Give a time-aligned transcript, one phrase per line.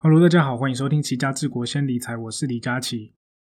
[0.00, 3.14] Hello，大家好，欢迎收听齐家治国先理财，我是李佳琦。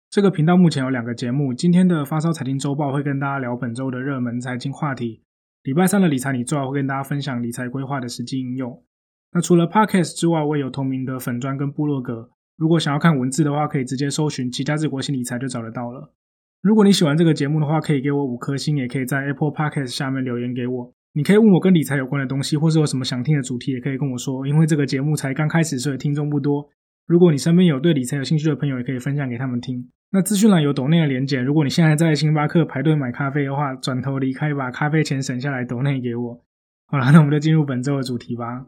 [0.09, 5.23] 这个频道目前有两个节目，今天的发烧财经周报会跟大家聊本周的热门财经话题，
[5.63, 8.83] 礼拜三的理财你做会跟大家分享理财规划的实际应用。
[9.31, 16.13] 那除了 Podcast 之外，我也有同名的粉砖跟部落格，如果想要看文字的话，可以直接搜寻齐家治国新理财就找得到了。
[16.61, 20.93] 如果你喜欢这个节目的话，可以给我五颗星，也可以在 Apple Podcast 下面留言给我。
[21.15, 24.47] 你可以问我跟理财有关的东西，或是有什么想听的主题，也可以跟我说。
[24.47, 26.67] 因为这个节目才刚开始，所以听众不多。
[27.05, 29.87] 如果你身边有对理财有兴趣的朋友，也可以分享给他们听。
[30.11, 31.39] 那资讯栏有抖内的连结。
[31.39, 36.43] 如果你现在在星巴克排队买咖啡的话，转头离开，把咖啡钱省下来抖内给我。
[36.87, 38.65] 好了，那我们就进入本周的主题吧。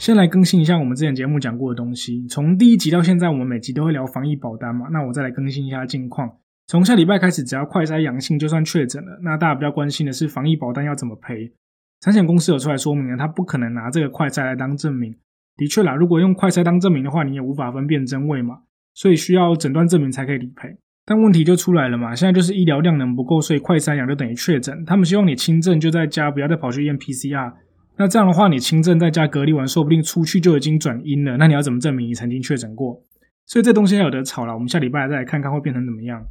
[0.00, 2.26] 先来更新一下我们之前节目讲过的东西。
[2.26, 4.86] 从第一集到现在，我们每集都会聊防疫保单嘛。
[4.90, 6.26] 那我再来更新一下近况。
[6.66, 9.20] 从下礼拜开始，只要快筛阳性就算确诊了。
[9.22, 11.52] 那大家比较关心的是防疫保单要怎么赔？
[12.00, 15.14] 产险公司有出来说明了，他不可能拿这个快筛来当证明。
[15.58, 18.60] 的确啦，如果用快筛当证明的话，你也无法分辨真伪嘛。
[18.94, 20.74] 所以需要诊断证明才可以理赔。
[21.04, 24.82] 但问题就出来了嘛，现在就是医疗量能不够，所以快筛阳就等于确诊。
[24.86, 27.52] 他们希望你轻症就在家，不要再跑去验 PCR。
[28.00, 31.36] 那这样的话，你轻症在家隔离完，说不定出去就已经转阴了。
[31.36, 33.04] 那你要怎么证明你曾经确诊过？
[33.44, 34.54] 所以这东西还有得吵了。
[34.54, 36.24] 我们下礼拜再来看看会变成怎么样。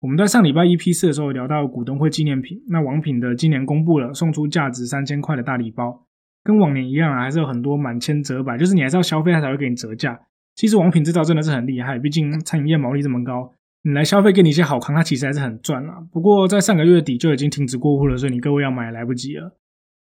[0.00, 6.04] 我们在上礼拜 EP 四的时候聊到股东会纪念品，那王品的今年公布了送出价值三千块的大礼包，
[6.42, 10.18] 跟往年一样啊，还是有很多满千折百，就是你还是要消费他才会给你折价。
[10.56, 13.52] 其实王品制造真的是很厉害，毕竟餐饮业毛利这么高，
[13.84, 16.02] 你来消费给你一些好康，它其实还是很赚啊。
[16.10, 19.56] 不过在上个月底就已经停止过户了，所以你各位要买来不及了。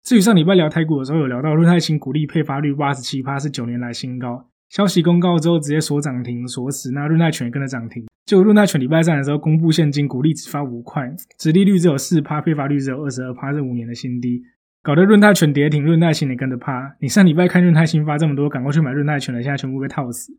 [0.05, 4.49] 至于上礼拜聊台股的时候，有聊到润泰新股利配发率八十七趴是九年来新高。
[4.69, 8.05] 消息公告之后，直接锁涨停锁死，那润泰全跟着涨停。
[8.27, 11.09] 就润泰全礼拜三的时候公布现金股利只发五块，
[11.39, 14.43] 殖利率只有四趴，配发率只有二十二趴，是五年的新低，
[14.83, 16.97] 搞得润泰全跌停，润泰新也跟着趴。
[17.01, 20.33] 你上礼拜看润泰新发这么多，赶快去买润泰全了，现在全部被套死。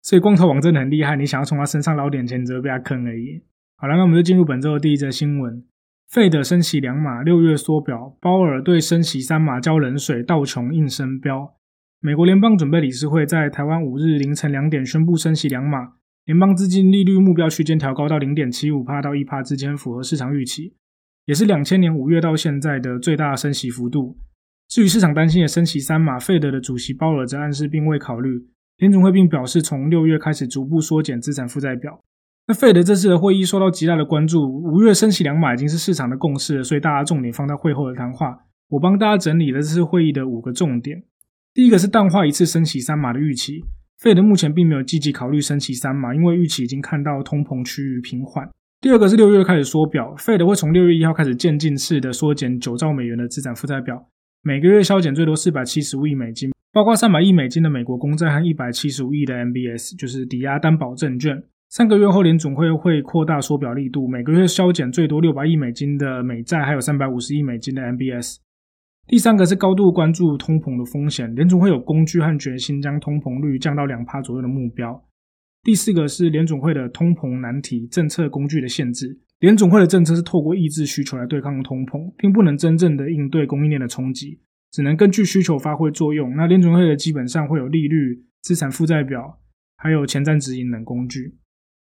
[0.00, 3.42] 所以光头王真的很厉害，你想要从他身上捞点钱，只会被他坑而已。
[3.76, 5.62] 好了，那我们就进入本周的第一则新闻。
[6.10, 11.54] 费德升息两码，六月缩表，鲍尔对升息三码浇冷水，道琼应声飙。
[12.00, 15.92] 美国联邦准备理事会在台湾五日凌晨两点宣布升息两码，
[16.24, 20.74] 联邦资金利率目标区间调高到零点七五帕到一帕之间，符合市场预期，
[21.26, 24.18] 也是两千年五月到现在的最大升息幅度。
[24.66, 28.48] 至于市场担心的升息三码，费德的主席鲍尔则暗示并未考虑。
[28.78, 32.02] 联总会并表示，从六月开始逐步缩减资产负债表。
[32.50, 38.36] 那费德这次的会议受到极大的关注，五月升息两码已经是市场的共识了，所以大家重点放在会后的谈话。
[38.70, 41.00] 我帮大家整理了这次会议的五个重点。
[41.54, 43.60] 第一个是淡化一次升息三码的预期，
[44.00, 48.50] 费德目前并没有积极考虑升息三码，因为预期已经看到通膨趋于平缓。
[48.80, 54.08] 第二个是六月开始缩表，费德会从六月一号开始渐进式的缩减九兆美元的资产负债表，
[54.42, 61.40] 每个月削减最多四百七十五亿美金，包括三百亿美金的美国公债和一百七十五亿的 MBS，就是抵押担保证券。
[61.70, 68.38] 三个月后，联总会会扩大缩表力度，每个月削减最多六百亿美金的美债，还有三百五十亿美金的 MBS。
[69.06, 75.00] 第三个是高度关注通膨的风险，联总会有工具和决心将通膨率降到两帕左右的目标。
[75.62, 84.40] 第四个是联总会的通膨难题政策工具的限制，联总会的政策是透过抑制需求来对抗通膨，并不能真正的应对供应链的冲击，
[84.72, 86.34] 只能根据需求发挥作用。
[86.34, 89.38] 那联总会的基本上会有利率、资产负债表，
[89.76, 91.36] 还有前瞻指引等工具。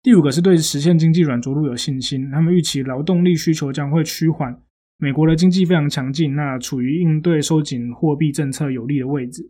[0.06, 4.56] 第五个是对实现经济软着陆有信心，他们预期劳动力需求将会趋缓。
[4.98, 9.42] 美国的经济非常强劲，那处于应对收紧货币政策有利的位置。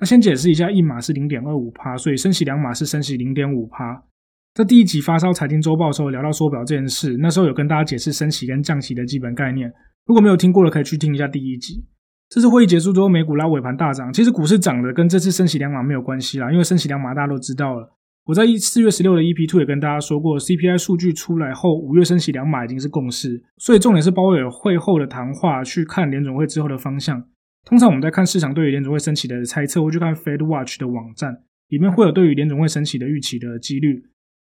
[0.00, 4.02] 那先解释一下，一码是零点二五趴，所以升息两码是升息零点五趴。
[4.54, 9.72] 在第一集发烧财经周报的时候聊到缩表这件事，那时候有跟大家解释升息跟降息的基本概念。
[10.06, 11.84] 如果没有听过的，可以去听一下第一集。
[12.28, 17.96] 这次会议结束之后，美股拉尾盘大涨，其实股市涨的跟这次升息两码没有关系啦，因为升息两码大家都知道了。
[18.26, 27.22] 我在一四月十六的 EP Two 也跟大家说过，CPI 数据出来后，五月升息两码已经是共识，所以重点是鲍威尔会后的谈话，去看联总会之后的方向。
[27.66, 31.36] 通常我们在看市场对于联总会升息的猜测，会去看 Fed Watch 的网站，
[31.68, 34.04] 里面会有对于联总会升息的预期的几率。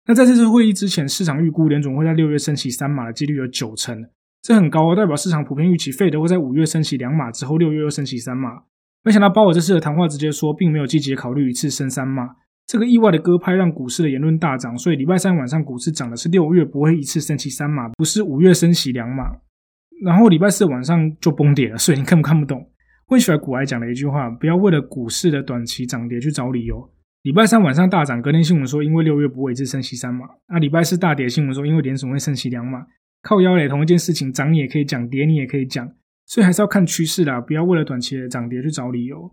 [0.06, 3.98] 那在这次会议之前，市场预估联总会在六月升息三码的几率有九成，
[4.44, 8.62] 这很高哦，代表市场普遍预期 Fed 会在五月升息两码之后，六月又升息三码。
[9.04, 12.36] 没想到鲍尔这次的谈话直接说，并没有积极考虑一次升三码。
[12.68, 19.26] 这个意外的割拍让股市的言论大涨，所以礼拜三晚上股市涨的是六月不会一次升起三码，不是五月升起两码。
[20.04, 22.70] 然后礼拜四晚上就崩跌了，所以你看不看不懂？
[23.10, 26.92] 温喜来股来讲了一句话：不要为了股市的短期涨跌去找理由。
[27.22, 32.86] 礼拜三晚上大涨，隔天新闻说因为六月不会一次升息三码，那礼拜四大跌新闻说因为联总会升息两码，
[33.22, 35.88] 靠腰嘞，同一件事情涨你也可以讲，跌你也可以讲。
[36.26, 39.32] 所以还是要看趋势啦，不要为了短期的涨跌去找理由。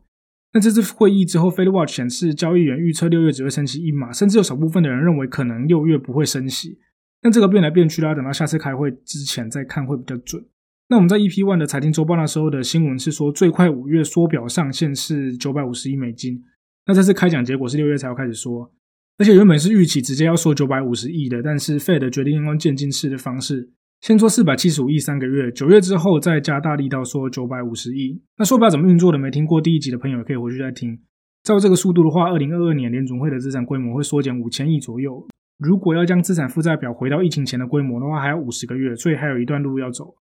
[0.55, 6.79] 那这次会议之后，Fed Watch 显示交易员预测六月只会升息一码，甚至有少部分的人认为可能六月不会升息。
[7.23, 10.45] 但这个变来变去啦，等到下次开会之前再看会比较准。
[10.89, 16.43] 那我们在 EP One 的财经周报那时候的新闻是说，最快五月缩表上限是九百五十亿美金。
[16.85, 18.71] 那这次开奖结果是六月才要开始说，
[19.17, 23.71] 而且原本是预期直接要缩九百五十亿的，但是 Fed 决定用渐进式的方式。
[24.03, 28.21] 先说四百七十五亿三个月，九月之后再加大力道说九百五十亿。
[28.37, 30.99] 那说不了怎么运作的，没听过第一集的朋友可以回去再听。
[31.45, 35.25] 照这个速度的话，二零二二年联总会的资产规模会缩减五千亿左右。
[35.57, 40.17] 如果要将资产负债表回到疫情前的规模的话，还要五十个月，所以还有一段路要走。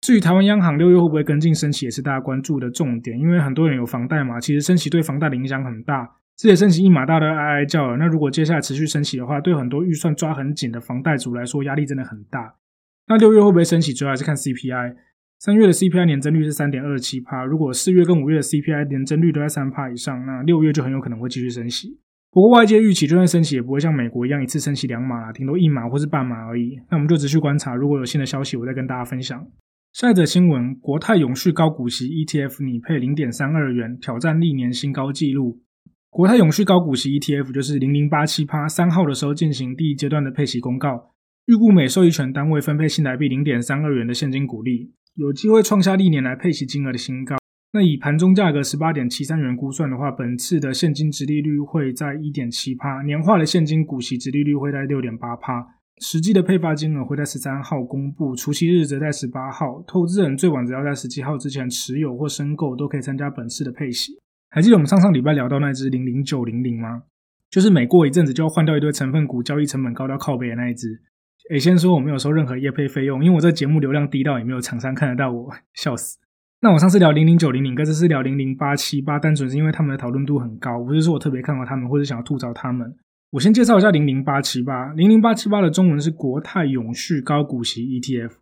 [0.00, 3.18] 至于台湾央行六月会不会跟进升息，也是大家关注的重点。
[3.18, 6.08] 因为很多人有房贷嘛，其实升息对房贷的影响很大。
[6.36, 7.96] 这些升息一码大都哀哀叫了。
[7.96, 12.54] 那如果接下来持续升息的话，对很多预算抓很紧的房贷族来说，压力真的很大。
[13.10, 13.92] 那六月会不会升息？
[13.92, 14.94] 主要还是看 CPI。
[15.40, 21.98] 三月的 CPI 年增率是三点二七帕，如果四月跟五月的 CPI 年增率都在三帕以上，那六月就很有可能会继续升息。
[22.30, 26.78] 不过外界预期，就算升息，也不会像美国一样一次升息两码啦，顶多一码或是半码而已。
[26.88, 29.44] 那我们就持续观察，如果有新的消息，我再跟大家分享。
[29.92, 35.60] 下一则新闻：国泰永续高股息 ETF 拟配零点三二元，挑战历年新高纪录。
[36.10, 41.10] 国泰永续高股息 ETF 就是零零八七趴三号的时候进行第一阶段的配息公告。
[41.50, 47.38] 预估每受益权单位分配新台币零点三二元的现金股利，有机会创下历年来配息金额的新高。
[47.72, 55.66] 那以盘中价格十八点七三元估算的话，本次的现金值利率会在一点七趴，年化的现金股息值利率会在六点八趴，
[56.00, 59.82] 实际的配发金额会在十三号公布，除息日则在十八号。
[59.88, 64.12] 投资人最晚只要在十七号之前持有或申购，都可以参加本次的配息。
[64.50, 67.02] 还记得我们上上礼拜聊到那只零零九零零吗？
[67.50, 71.02] 就是每过一阵子就要换掉一堆成分股，交易成本高到靠背的那一只。
[71.48, 76.18] 诶，先说我没有收任何业配费用，因为我这节目流量低到也没有厂商看得到我，笑死。
[76.60, 82.94] 那我上次聊零零九零零，跟这次聊零零八七八，单纯是因为他们的讨论度很高，不是说我特别看好他们或者想要吐槽他们。
[83.30, 88.32] 我先介绍一下零零八七八，零零八七八的中文是国泰永续高股息 ETF，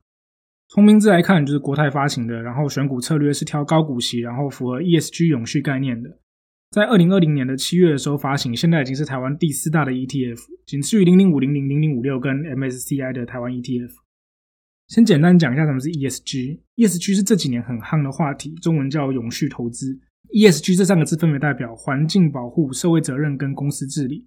[0.69, 6.19] 从名字来看就是国泰发行的，然后选股策略是挑高股息，然后符合 ESG 永续概念的。
[6.71, 13.91] 在二零二零年的七月的时候发行，现在已经是台湾第四大的 ETF，仅次于零零五零零零零五六跟 MSCI 的台湾 ETF。
[14.87, 19.99] 先简单讲一下什么是 ESG，ESG 是这几年很夯的话题，中文叫永续投资。
[20.35, 24.27] ESG 这三个字分别代表环境保护、社会责任跟公司治理。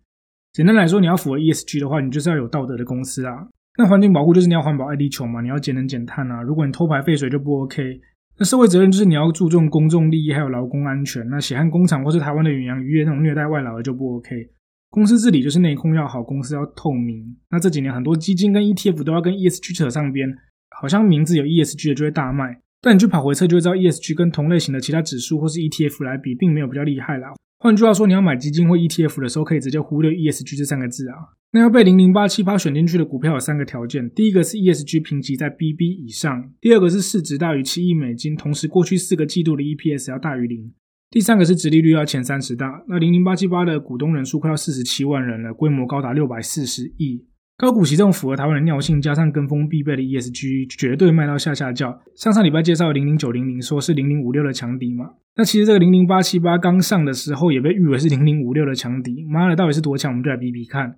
[0.52, 3.50] 简单来说，你要符合 ESG 的话，你就是要有道德的公司啊。
[3.78, 6.42] 那环境保护就是你要环保爱地球嘛，你要节能减碳啊。
[6.42, 8.02] 如果你偷排废水就不 OK。
[8.42, 11.24] 那社会责任就是你要注重公众利益，还有劳工安全。
[11.30, 14.36] 那血汗工厂或是台湾的远洋渔业那种虐待外劳的就不 OK。
[14.90, 17.38] 公司治理就是内控要好，公司要透明。
[17.52, 20.28] 那这几年很多基金跟 ETF 都要跟 ESG 扯上边，
[20.76, 22.58] 好像名字有 ESG 的就会大卖。
[22.82, 27.34] 但你去跑回测就会知道，ESG 跟同类型的其他指数或是 ETF 来比，并没有比较厉害啦。
[27.60, 31.38] 换句话说，你要买基金或 ETF 的时候，可以直接忽略 ESG 这三个字啊。
[31.54, 40.72] 那要被零零八七八选进去的股票有三个条件：第一个是 ESG 评级在 BB 以上；第二个是市值大于七亿美金，同时过去四个季度的 EPS 要大于零；
[41.10, 42.84] 第三个是直利率要前三十大。
[42.88, 47.26] 那零零八七八的股东人数快要四十七万人了，规模高达六百四十亿。
[47.58, 52.00] 高股息这种符合台湾的尿性，加上跟风必备的 ESG，绝对卖到下下叫。
[52.16, 55.06] 上上礼拜介绍零零九零零，说是零零五六的强敌嘛？
[55.36, 59.26] 那其实这个零零八七八刚上的时候，也被誉为是零零五六的强敌。
[59.30, 60.12] 妈的，到底是多强？
[60.12, 60.96] 我们就来比比看。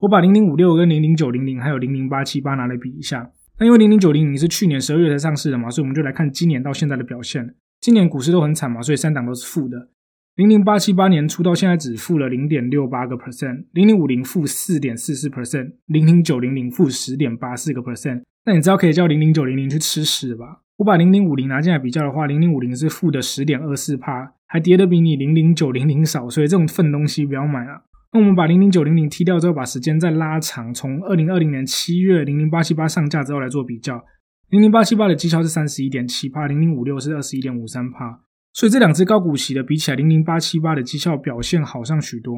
[0.00, 3.30] 我把零零五六跟零零九零零还有零零八七八拿来比一下。
[3.58, 7.54] 那因为零零九零零是去年十二月才上市的嘛，所以我们就来看今年到现在的表现。
[7.82, 9.88] 今年股市都很惨嘛，所以三档都是负的。
[10.36, 18.22] 零零八七八年初到现在只负了零点六八个 percent，零零五零负四点四四 percent，零零九零零负十点八四个 percent。
[18.46, 20.62] 那你知道可以叫零零九零零去吃屎吧？
[20.78, 27.82] 我把零零五零拿进来比较的话，零零五零是负的十点二四帕，还跌的比你零零九零零少，所以这种粪东西不要买啊。
[28.12, 34.02] 那我们把零零九零零踢掉之后，把时间再拉长，从二零二零年七月零零八七八上架之后来做比较，
[34.48, 38.20] 零零八七八的绩效是三十一点七帕，零零五六是二十一点五三帕。
[38.52, 42.34] 所以这两只高股息的比起来，零零八七八的绩效表现好上许多。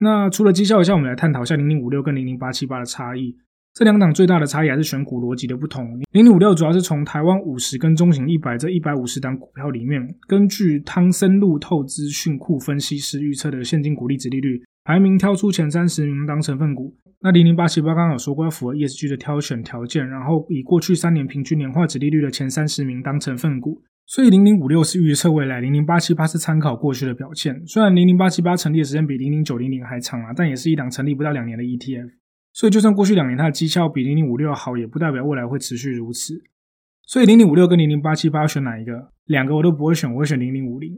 [0.00, 3.36] 那除了绩效一下，我们来探讨一下零零五六跟零零八七八的差异。
[3.72, 5.84] 这两档最大的差异还是选股逻辑的不同。
[6.10, 16.94] 零零五六主要是从台湾五十跟中型一百这一百五十档股票里面，根据汤森路透资讯库分析师预测的现金股利值利率排名，挑出前三十名当成分股。
[17.22, 23.82] 那零零八七八刚刚有说过要符合 ESG 的挑选条件，然后以过去三年平均年化值利率的前三十名当成分股。
[24.04, 27.66] 所以零零五六是预测未来，零零八七八是参考过去的表现。
[27.66, 32.10] 虽然零零八七八成立的时间比零零九零零还长啊，但也是一档成立不到两年的 ETF。
[32.52, 36.34] 所以就算过去两年它的绩效比零零五六好，也不代表未来会持续如此。
[37.06, 39.12] 所以零零五六跟零零八七八选哪一个？
[39.24, 40.92] 两个我都不会选，我会选零零五零，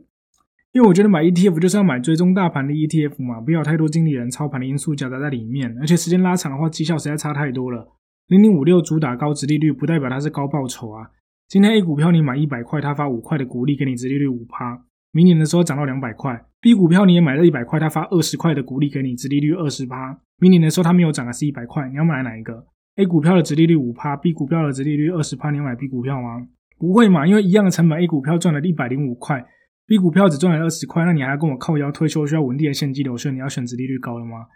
[0.76, 7.96] 因为我觉得买 ETF 就是要买追踪大盘的 ETF 嘛，不要太多经理人操盘的因素夹杂在里面，而且时间拉长的话，绩效实在差太多了。
[8.28, 11.08] 零零五六主打高值利率，不代表它是高报酬啊。
[11.48, 14.82] 今天 A 股票你买一百块，它发五块的股利给你，值利率五趴。
[15.12, 20.18] 明年的时候涨到两百块，B 股票你也买了一百块，它发二十块的股利给你，值利率二十趴。
[20.38, 22.66] 明年的时候它没有涨，是一百块，你要买哪一个
[22.96, 26.46] ？A 股票的值利率五趴，B 股票的值利率二十趴，你要买 B 股票吗？
[26.78, 29.42] 不会嘛，因为一样的成本，A 股票赚了一百零五块
[29.86, 34.46] ，B 股票只赚了二十块，那你还要跟我靠腰退休需要稳定的现金流，所以你要选值利率高的吗？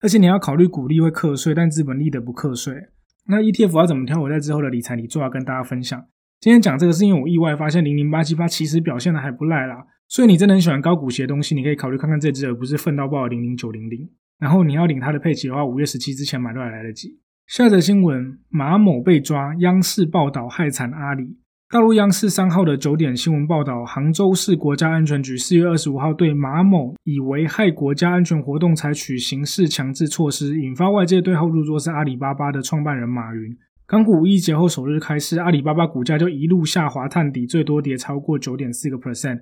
[0.00, 2.74] 而且你要考虑股利会课税，但资本利得不课税。
[3.26, 4.20] 那 ETF 要怎么挑？
[4.22, 6.02] 我在之后的理财里做要跟大家分享。
[6.40, 14.08] 今天讲这个是因为我意外发现零零八七八其实表现的还不赖啦，所以你真的很喜欢高股息的东西，你可以考虑看看这只，而不是奋到爆的零零九零零。
[14.38, 17.20] 然后你要领它的配齐的话，五月十七之前买都还来得及。
[17.48, 21.38] 下则新闻：马某被抓，央视报道害惨阿里。
[21.70, 33.54] 大陆央视三号的九点新闻报道，杭州市国家安全局四月二十五号对马某以危害国家安全活动采取刑事强制措施，引发外界对号入座是阿里巴巴的创办人马云。
[33.86, 39.38] 港股五一节后首日开市，阿里巴巴股价就一路下滑探底，最多跌超过九点四个 percent。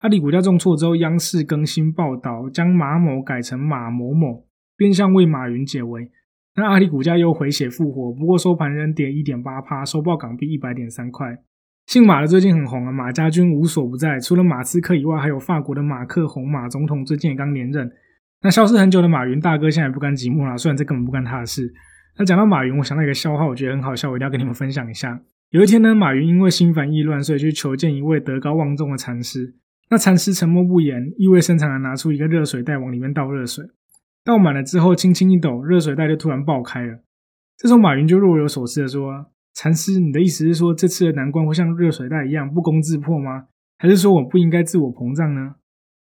[0.00, 4.44] 阿里股价重挫之后，央视更新报道，将马某改成马某某，
[4.76, 6.10] 变相为马云解围。
[6.56, 11.38] 那阿里股价又回血复活，不过收盘仍跌一点八趴，收报港币一百点三块。
[11.90, 14.20] 姓马的最近很红啊，马家军无所不在。
[14.20, 17.90] 除了马斯克以外，还有法国的马克宏马总统，最近也刚连任。
[18.42, 20.56] 那消失很久的马云大哥，现在不甘寂寞了。
[20.56, 21.74] 虽然这根本不干他的事。
[22.16, 25.20] 那讲到马云，我想到一个笑话，我觉得很好笑，我一定要跟你们分享一下。
[25.50, 29.56] 有一天呢，马云因为心烦意乱，所以去求见一位德高望重的禅师。
[29.90, 33.64] 那禅师沉默不言，意味深长的拿出一个热水袋，往里面倒热水。
[34.24, 37.00] 倒满了之后，轻轻一抖，热水袋就突然爆开了。
[37.58, 39.29] 这时候马云就若有所思的说。
[39.54, 43.46] 禅师，你的意思是说这次的难关会像热水袋一样不攻自破吗？
[43.78, 45.54] 还是说我不应该自我膨胀呢？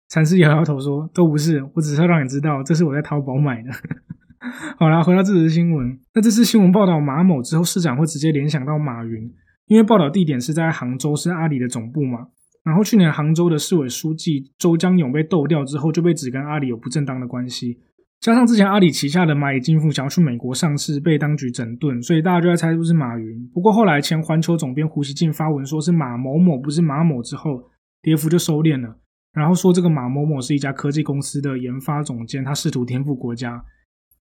[0.08, 3.70] 禅师摇摇头说：“都不是，我只是要让你知道，这是我在淘宝买的。
[4.78, 5.98] ”好啦，回到这则新闻。
[6.14, 9.30] 那这次新闻报道马某之后，市长会直接联想到马云，
[9.66, 12.28] 因为报道地点是在杭州，是阿里的总部嘛。
[12.64, 17.78] 然后去年杭州的市委书记周江勇被斗掉之后，就被指跟阿里有不正当的关系。
[18.20, 23.48] 加上之前阿里旗下的蚂蚁金服想要去美国上市，被当局整顿，所以大家就在猜是不是马云。
[23.54, 27.70] 不过后来前环球总编胡锡进发文说是马某某，不是马某之后，
[28.02, 28.98] 跌幅就收敛了。
[29.32, 33.64] 然后说这个马某某是一家科技公司的研发总监，他试图颠覆国家。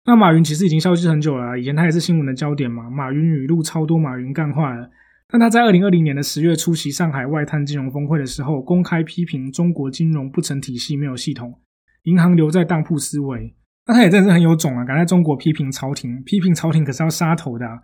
[0.05, 2.91] 那马云其实已经消失很久了，以前他也是新闻的焦点嘛。
[2.91, 4.91] 马云语录超多，马云干坏了。
[5.29, 11.61] 但他在二零二零年的十月出席上海外滩金融峰会的时候，公开批评中国金融不成体系，没有系统，
[12.03, 13.57] 银行留在当铺思维。
[13.87, 14.85] 那他也真是很有种啊！
[14.85, 17.67] 敢在中国批评朝廷，批评朝廷可是要杀头的。
[17.67, 17.79] 啊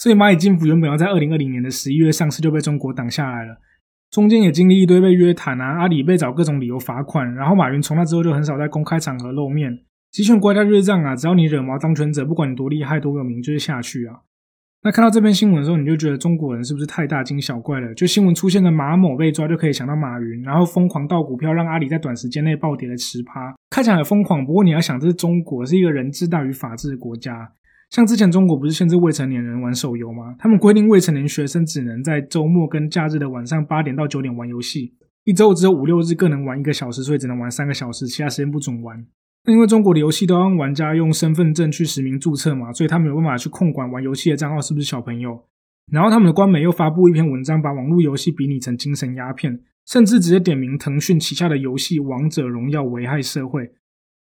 [0.00, 3.56] 所以蚂蚁金服原本要在二零二零年的十一月上市，就被中国挡下来了。
[4.12, 9.76] 中间也经历一堆被约谈啊，阿里被找各种理由罚款，然后马云从那之后就很少在公开场合露面。
[10.12, 14.20] 集权国家日账啊，只要你惹毛当权者，不管你多厉害多有名，就是下去啊。
[14.82, 17.92] 那看到这篇新闻的时候，你就觉得中国人是不是太大惊小怪了？
[17.94, 24.46] 就新闻出现的马某被抓，就可以想到马云，然后疯狂倒股票，让阿里在短时间内暴跌了十趴，看起来很疯狂。
[24.46, 27.52] 不过你要想，这是中国，是一个人治大于法治的国家。
[27.90, 30.36] 像之前中国不是限制未成年人玩手游吗？
[30.38, 34.94] 他们规定未成年学生只能在周末跟假日的晚上八点到九点玩游戏，
[35.24, 39.04] 一周只有五六日各能玩一个小时，所以只能玩三个小时，其他时间不准玩。
[39.46, 45.44] 因为中国的游戏都要让玩家用身份证去实名注册嘛，所以他们有办法去控管玩游戏的账号是不是小朋友。
[45.90, 53.70] 然后他们的官媒又发布一篇文章，把网络游戏比拟成精神鸦片，甚至直接点名腾讯旗下的游戏《王者荣耀》危害社会。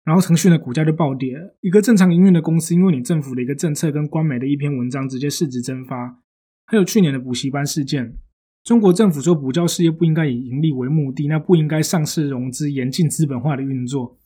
[0.04, 1.37] 然后腾讯的股价就暴跌。
[1.61, 6.21] 一个正常营运的公司，因为你政府的一个政策跟官媒的一篇文章，直接市值蒸发。
[6.66, 8.14] 还有去年的补习班事件，
[8.62, 14.16] 中国政府说补教事业不应该以盈利为目的，那不应该上市融资，严禁资本化的运作。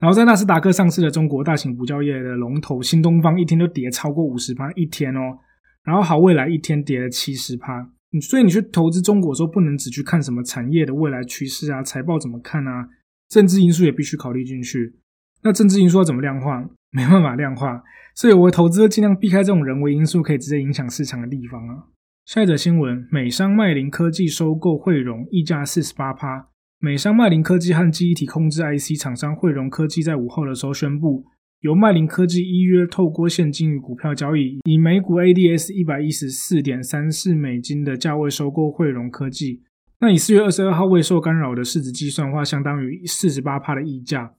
[0.00, 5.38] 然后在纳斯达克上市的中国大型补教业的龙头新东方，一天就跌超过五十趴一天哦。
[5.82, 7.90] 然后好未来一天跌了七十趴。
[8.20, 12.88] 所以你去投资中国时候，不能只去看什么产业的未来趋势啊，财报怎么看啊，
[13.28, 14.94] 政治因素也必须考虑进去。
[15.42, 16.64] 那政治因素要怎么量化？
[16.90, 17.82] 没办法量化。
[18.14, 21.84] 所以我投资尽量避开这种人为因素可以直接影响市场的地方啊。
[22.24, 26.48] 下一则新闻：美商麦林科技收购汇融，溢价四十八趴。
[26.84, 31.24] 美商麦林科技和记忆体控制 IC 厂商汇融科技在午后的时候宣布，
[31.60, 39.62] 由麦林科技依约透过现金与股票交易，以每股 ADS 一百一十四点三四美金的价位收购汇融科技。
[40.00, 44.34] 那以四月二十二号未受干扰的市值计算的话，相当于四十八帕的溢价。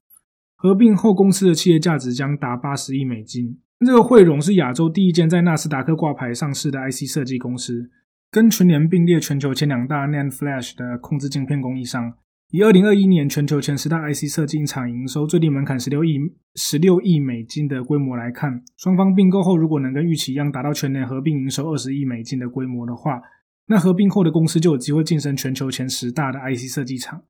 [0.55, 3.57] 合并后公司的企业价值将达八十亿美金。
[3.83, 7.89] 这个汇融是亚洲第一间在纳斯达克挂牌上市的 IC 设计公司。
[8.29, 12.13] 跟全年并列全球前两大 NAND Flash 的控制晶片供应商。
[12.51, 16.17] 以二零二一年全球前十大 IC 设计厂营收最低门槛十六亿
[16.55, 23.21] 十六亿美金的规模来看，双方并购后如果能跟预期一样达到全年合并营收二十亿美金的规模的话，
[23.67, 27.23] 那合并后的公司就有机会晋升全球前十大的 IC 设计厂。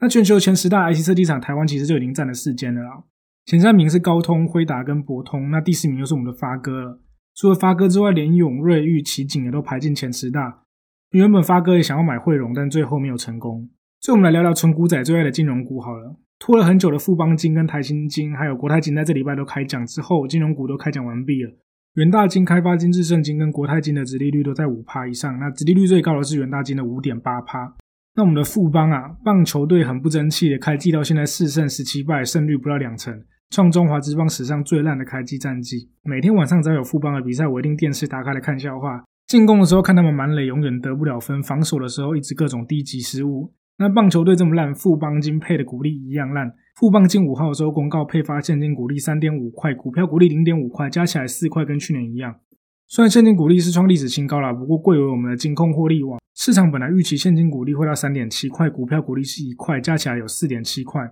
[0.00, 3.04] 那全球前十大 IC 设计厂，台湾其实就已经占了四间了啦。
[3.46, 7.00] 前三名是高通、辉达跟博通，那第四名又是我们的发哥了。
[7.34, 10.64] 除了发哥之外，联永、瑞昱、奇景也都排进前十大。
[11.12, 13.70] 原本发哥也想要买汇荣，但最后没有成功。
[14.00, 16.16] 所以，我们来聊聊纯股仔最爱的金融股好了。
[16.38, 21.50] 拖了很久的富邦金、跟台新金，还有国泰金，在这礼拜都开奖之后，金融股都开奖完毕了。
[21.94, 27.74] 元大金、开发金、智胜金跟国泰金的殖利率都在五趴以上，那殖利率最高的是元大金的五点八趴。
[28.14, 35.90] 那我们的富邦啊，棒球队很不争气的开季到现在四胜十七败，胜率不到两成，创中华之邦史上最烂的开季战绩。
[36.04, 39.02] 每天晚上只要有富邦的比赛，我一定电视打开来看笑话。
[39.26, 43.52] 进攻的时候看他们满垒，永远得不了分；防守的时候一直各种低级失误。
[43.80, 46.52] 那棒球队这么烂，富邦金配的股利一样烂。
[46.74, 52.40] 富邦金五号周公告配发现金股利三点五块，股票股利零点五块，加起来四块，跟去年一样。
[52.88, 56.18] 虽然现金股利是创历史新高了，不过贵为我们的金控获利网。
[56.34, 61.02] 市场本来预期现金股利会到三点七块，股票股利是一块，加起来有四点七块。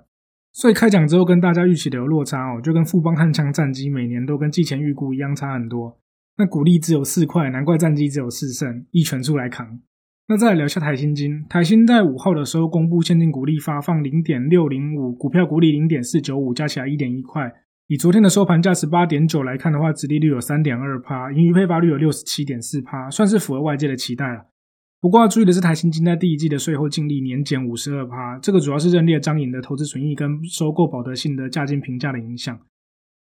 [0.53, 6.01] 所以开奖之后跟大家预期的有落差哦，就跟富邦悍枪战机每年都跟季前预估一样差很多。
[6.39, 9.79] 那股利只有四块，难怪战机只有四胜，一拳出来扛。
[10.29, 17.49] 那再来聊下台新金，台新在五号的时候公布现金股利发放零点六零五，股票股利零点四九五，加起来一点一块。
[17.87, 24.47] 以昨天的收盘价十八点九来看的话，殖利率有三点二趴，盈余配发率有六十七点四趴，算是符合外界的期待了。
[25.01, 32.59] 不过要注意的是，台新金在第一季的税后净利年减五十二趴，这个主要是认列张颖的投资损益跟收购保德信的价金评价的影响。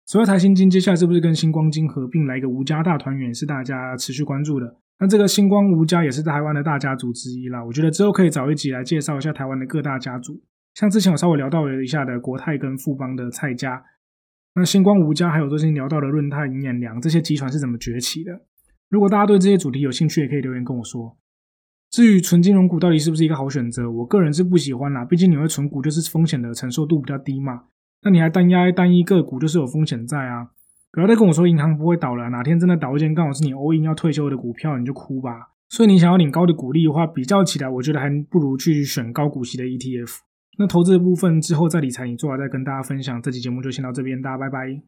[0.06, 4.76] 此外，台新金接下来是不是跟星光金合并来一个吴家大团圆，是大家持续关注的。
[5.02, 10.40] 那这个星光吴家也是台湾的大家族之一啦，我觉得之后可以找一集来介绍一下台湾的各大家族，
[10.74, 13.82] 像之前我稍微聊到了一下的国泰跟富邦的蔡家，
[14.54, 18.30] 那星光吴家还有最近聊到的润泰、银眼良这些集团是怎么崛起的？
[18.90, 21.18] 如果大家对这些主题有兴趣，也可以留言跟我说。
[21.90, 27.64] 至于纯金融股到底是不是一个好选择，我个人是不喜欢啦，毕竟你会存股就是风险的承受度比较低嘛，
[28.04, 30.50] 那你还单压单一个股就是有风险在啊。
[30.92, 35.48] 不要再跟我说银行不会倒了，哪天真的倒一间刚好是你 all in 要退休的股票，你就哭吧。
[35.70, 40.18] 所以你想要领高的股利的话，比较起来，我觉得还不如去选高股息的 ETF。
[40.58, 43.22] 那投资的部分之后在理财，你做完再跟大家分享。
[43.22, 44.82] 这期节目就先到这边，大家拜拜。